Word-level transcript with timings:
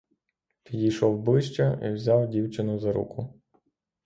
Підійшов 0.63 1.19
ближче 1.21 1.79
і 1.83 1.89
взяв 1.93 2.27
дівчину 2.29 2.79
за 2.79 2.91
руку. 2.93 3.33